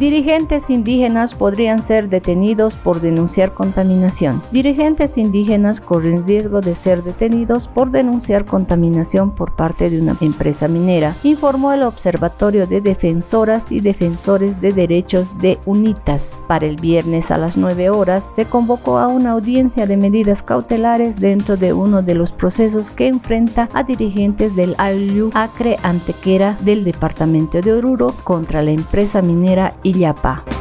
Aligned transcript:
Dirigentes 0.00 0.70
indígenas 0.70 1.34
podrían 1.34 1.82
ser 1.82 2.08
detenidos 2.08 2.74
por 2.74 3.02
denunciar 3.02 3.52
contaminación. 3.52 4.40
Dirigentes 4.50 5.18
indígenas 5.18 5.82
corren 5.82 6.24
riesgo 6.24 6.62
de 6.62 6.74
ser 6.74 7.02
detenidos 7.04 7.68
por 7.68 7.90
denunciar 7.90 8.46
contaminación 8.46 9.34
por 9.34 9.56
parte 9.56 9.90
de 9.90 10.00
una 10.00 10.16
empresa 10.22 10.68
minera, 10.68 11.14
informó 11.22 11.74
el 11.74 11.82
Observatorio 11.82 12.66
de 12.66 12.80
Defensoras 12.80 13.70
y 13.70 13.80
Defensores 13.80 14.58
de 14.62 14.72
Derechos 14.72 15.28
de 15.38 15.58
UNITAS. 15.66 16.44
Para 16.48 16.64
el 16.64 16.76
viernes 16.76 17.30
a 17.30 17.36
las 17.36 17.58
9 17.58 17.90
horas 17.90 18.24
se 18.34 18.46
convocó 18.46 18.96
a 18.96 19.06
una 19.06 19.32
audiencia 19.32 19.84
de 19.84 19.98
medidas 19.98 20.42
cautelares 20.42 21.20
dentro 21.20 21.58
de 21.58 21.74
uno 21.74 22.00
de 22.00 22.14
los 22.14 22.32
procesos 22.32 22.90
que 22.90 23.06
enfrenta 23.06 23.68
a 23.74 23.82
dirigentes 23.82 24.56
del 24.56 24.74
Ayllu 24.78 25.28
Acre 25.34 25.76
Antequera 25.82 26.56
del 26.62 26.84
departamento 26.84 27.60
de 27.60 27.74
Oruro 27.74 28.14
contra 28.24 28.62
la 28.62 28.70
empresa 28.70 29.20
minera 29.20 29.74
il 29.90 29.96
n'y 29.98 30.06
a 30.06 30.14
pas. 30.14 30.59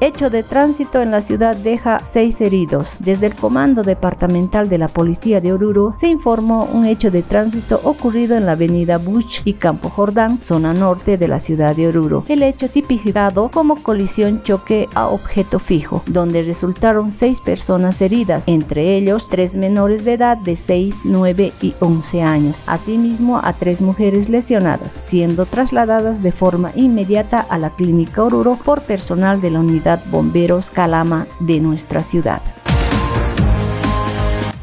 Hecho 0.00 0.30
de 0.30 0.44
tránsito 0.44 1.02
en 1.02 1.10
la 1.10 1.20
ciudad 1.20 1.56
deja 1.56 1.98
seis 2.04 2.40
heridos. 2.40 2.94
Desde 3.00 3.26
el 3.26 3.34
Comando 3.34 3.82
Departamental 3.82 4.68
de 4.68 4.78
la 4.78 4.86
Policía 4.86 5.40
de 5.40 5.52
Oruro 5.52 5.96
se 5.98 6.06
informó 6.06 6.68
un 6.72 6.86
hecho 6.86 7.10
de 7.10 7.22
tránsito 7.22 7.80
ocurrido 7.82 8.36
en 8.36 8.46
la 8.46 8.52
avenida 8.52 8.98
Buch 8.98 9.42
y 9.44 9.54
Campo 9.54 9.90
Jordán, 9.90 10.38
zona 10.40 10.72
norte 10.72 11.18
de 11.18 11.26
la 11.26 11.40
ciudad 11.40 11.74
de 11.74 11.88
Oruro. 11.88 12.22
El 12.28 12.44
hecho 12.44 12.68
tipificado 12.68 13.48
como 13.48 13.82
colisión 13.82 14.44
choque 14.44 14.88
a 14.94 15.08
objeto 15.08 15.58
fijo, 15.58 16.04
donde 16.06 16.44
resultaron 16.44 17.10
seis 17.10 17.40
personas 17.40 18.00
heridas, 18.00 18.44
entre 18.46 18.96
ellos 18.96 19.26
tres 19.28 19.54
menores 19.54 20.04
de 20.04 20.12
edad 20.12 20.36
de 20.36 20.56
6, 20.56 20.94
9 21.02 21.52
y 21.60 21.74
11 21.80 22.22
años. 22.22 22.56
Asimismo 22.68 23.40
a 23.42 23.52
tres 23.52 23.80
mujeres 23.80 24.28
lesionadas, 24.28 25.02
siendo 25.08 25.44
trasladadas 25.44 26.22
de 26.22 26.30
forma 26.30 26.70
inmediata 26.76 27.40
a 27.40 27.58
la 27.58 27.70
clínica 27.70 28.22
Oruro 28.22 28.56
por 28.64 28.82
personal 28.82 29.40
de 29.40 29.50
la 29.50 29.58
unidad 29.58 29.87
Bomberos 29.96 30.70
Calama 30.70 31.26
de 31.40 31.60
nuestra 31.60 32.02
ciudad. 32.02 32.42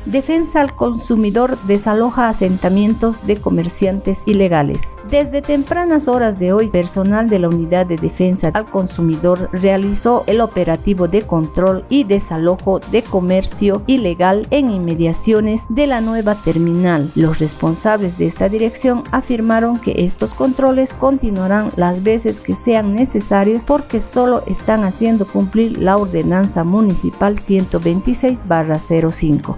Defensa 0.05 0.61
al 0.61 0.75
consumidor 0.75 1.57
desaloja 1.63 2.29
asentamientos 2.29 3.25
de 3.25 3.37
comerciantes 3.37 4.21
ilegales. 4.27 4.95
Desde 5.09 5.41
tempranas 5.41 6.07
horas 6.07 6.37
de 6.37 6.53
hoy, 6.53 6.67
personal 6.67 7.27
de 7.27 7.39
la 7.39 7.49
Unidad 7.49 7.87
de 7.87 7.95
Defensa 7.95 8.51
al 8.53 8.65
Consumidor 8.65 9.49
realizó 9.51 10.23
el 10.27 10.41
operativo 10.41 11.07
de 11.07 11.23
control 11.23 11.85
y 11.89 12.03
desalojo 12.03 12.79
de 12.79 13.01
comercio 13.01 13.81
ilegal 13.87 14.45
en 14.51 14.69
inmediaciones 14.69 15.63
de 15.69 15.87
la 15.87 16.01
nueva 16.01 16.35
terminal. 16.35 17.09
Los 17.15 17.39
responsables 17.39 18.19
de 18.19 18.27
esta 18.27 18.47
dirección 18.47 19.01
afirmaron 19.11 19.79
que 19.79 20.05
estos 20.05 20.35
controles 20.35 20.93
continuarán 20.93 21.71
las 21.77 22.03
veces 22.03 22.39
que 22.39 22.55
sean 22.55 22.93
necesarios 22.93 23.63
porque 23.65 24.01
solo 24.01 24.43
están 24.45 24.83
haciendo 24.83 25.25
cumplir 25.25 25.79
la 25.79 25.97
ordenanza 25.97 26.63
municipal 26.63 27.39
126-05. 27.39 29.55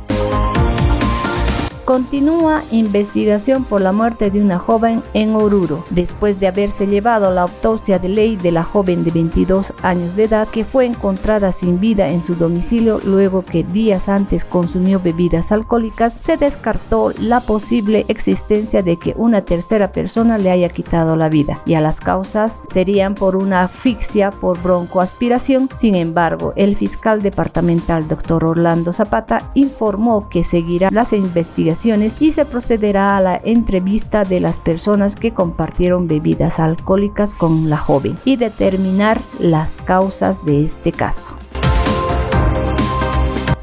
Continúa 1.88 2.64
investigación 2.72 3.64
por 3.64 3.80
la 3.80 3.94
muerte 3.94 4.30
de 4.30 4.42
una 4.42 4.60
joven 4.60 5.02
en 5.14 5.34
Oruro, 5.38 5.86
después 5.90 6.38
de 6.38 6.48
haberse 6.48 6.86
llevado 6.86 7.32
la 7.32 7.44
autopsia 7.44 7.98
de 7.98 8.10
ley 8.10 8.36
de 8.36 8.52
la 8.52 8.66
joven 8.66 9.06
de 9.06 9.12
22 9.12 9.72
años 9.84 10.14
de 10.18 10.26
edad 10.26 10.50
que 10.50 10.66
fue 10.66 10.86
encontrada 10.86 11.54
sin 11.54 11.80
vida 11.80 12.10
en 12.10 12.24
su 12.24 12.36
domicilio 12.36 13.00
luego 13.06 13.46
que 13.46 13.64
días 13.64 14.10
antes 14.10 14.44
consumió 14.44 15.00
bebidas 15.00 15.54
alcohólicas, 15.54 16.14
se 16.14 16.36
descartó 16.36 17.14
la 17.22 17.40
posible 17.40 18.04
existencia 18.10 18.84
de 18.84 18.98
que 18.98 19.14
una 19.16 19.44
tercera 19.46 19.94
persona 19.94 20.38
le 20.38 20.52
haya 20.52 20.68
quitado 20.68 21.16
la 21.16 21.30
vida 21.30 21.62
y 21.66 21.76
a 21.76 21.80
las 21.80 22.02
causas 22.02 22.68
serían 22.70 23.16
por 23.16 23.38
una 23.38 23.62
asfixia 23.62 24.32
por 24.32 24.62
broncoaspiración. 24.62 25.70
Sin 25.80 25.96
embargo, 25.96 26.52
el 26.58 26.76
fiscal 26.76 27.22
departamental 27.22 28.10
doctor 28.10 28.44
Orlando 28.44 28.92
Zapata 28.92 29.52
informó 29.54 30.28
que 30.28 30.44
seguirá 30.44 30.90
las 30.92 31.14
investigaciones 31.14 31.77
y 32.20 32.32
se 32.32 32.44
procederá 32.46 33.18
a 33.18 33.22
la 33.22 33.42
entrevista 33.44 34.24
de 34.24 34.40
las 34.40 34.60
personas 34.60 35.16
que 35.16 35.32
compartieron 35.32 36.08
bebidas 36.08 36.60
alcohólicas 36.60 37.36
con 37.36 37.70
la 37.70 37.78
joven 37.78 38.18
y 38.26 38.36
determinar 38.36 39.22
las 39.40 39.72
causas 39.86 40.44
de 40.46 40.66
este 40.66 40.92
caso. 40.92 41.37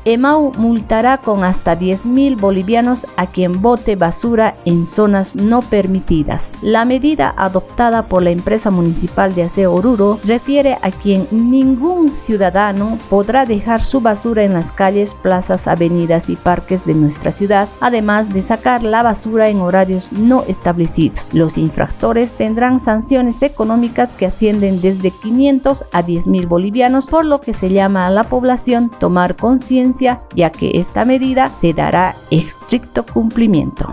EMAU 0.06 0.53
multará 0.59 1.16
con 1.16 1.44
hasta 1.44 1.76
10 1.76 2.04
mil 2.04 2.37
bolivianos 2.37 3.06
a 3.16 3.26
quien 3.26 3.62
bote 3.62 3.97
basura 3.97 4.54
en 4.66 4.87
zonas 4.87 5.34
no 5.34 5.62
permitidas. 5.62 6.53
La 6.60 6.84
medida 6.84 7.32
adoptada 7.38 8.03
por 8.03 8.22
la 8.22 8.31
empresa 8.31 8.70
municipal 8.70 9.34
de 9.34 9.44
aseo 9.44 9.72
Oruro 9.72 10.20
refiere 10.25 10.76
a 10.82 10.91
quien 10.91 11.26
ningún 11.31 12.10
ciudadano 12.26 12.98
podrá 13.09 13.47
dejar 13.47 13.82
su 13.82 14.03
basura 14.03 14.43
en 14.43 14.53
las 14.53 14.72
calles, 14.72 15.14
plazas, 15.14 15.66
avenidas 15.66 16.28
y 16.28 16.37
parques 16.37 16.84
de 16.84 16.93
nuestra 16.93 17.32
ciudad, 17.32 17.66
además 17.81 18.28
de 18.28 18.43
sacar 18.43 18.82
la 18.82 19.03
basura 19.03 19.48
en 19.48 19.62
horarios 19.62 20.12
no 20.12 20.43
establecidos. 20.47 21.32
Los 21.32 21.56
infractores 21.56 22.31
tendrán 22.32 22.78
sanciones 22.78 23.41
económicas 23.43 24.12
que 24.12 24.26
ascienden 24.26 24.82
desde 24.82 25.10
500 25.10 25.87
a 25.93 26.03
10 26.03 26.26
mil 26.26 26.47
bolivianos, 26.47 27.06
por 27.06 27.25
lo 27.25 27.41
que 27.41 27.54
se 27.54 27.70
llama 27.70 28.06
a 28.06 28.10
la 28.10 28.25
población 28.25 28.91
tomar 29.00 29.37
conciencia 29.37 29.94
ya 29.99 30.50
que 30.50 30.72
esta 30.75 31.05
medida 31.05 31.50
se 31.59 31.72
dará 31.72 32.15
estricto 32.31 33.05
cumplimiento. 33.05 33.93